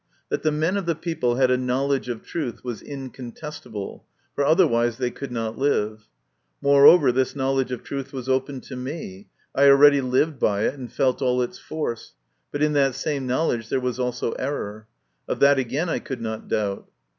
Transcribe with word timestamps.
That 0.29 0.41
the 0.41 0.51
men 0.51 0.77
of 0.77 0.87
the 0.87 0.95
people 0.95 1.35
had 1.35 1.51
a 1.51 1.57
knowledge 1.59 2.09
of 2.09 2.23
truth 2.23 2.63
was 2.63 2.81
incontestable, 2.81 4.03
for 4.33 4.43
otherwise 4.43 4.97
they 4.97 5.11
could 5.11 5.31
not 5.31 5.59
live. 5.59 6.07
Moreover, 6.59 7.11
this 7.11 7.35
knowledge 7.35 7.71
of 7.71 7.83
truth 7.83 8.11
was 8.11 8.27
open 8.27 8.61
to 8.61 8.75
me; 8.75 9.27
I 9.53 9.67
already 9.69 10.01
lived 10.01 10.39
by 10.39 10.63
it, 10.63 10.73
and 10.73 10.91
felt 10.91 11.21
all 11.21 11.39
its 11.43 11.59
force, 11.59 12.15
but 12.51 12.63
in 12.63 12.73
that 12.73 12.95
same 12.95 13.27
knowledge 13.27 13.69
there 13.69 13.79
was 13.79 13.99
also 13.99 14.31
error, 14.39 14.87
Of 15.27 15.39
that 15.41 15.59
again 15.59 15.87
I 15.87 15.99
could 15.99 16.19
not 16.19 16.47
doubt. 16.47 16.87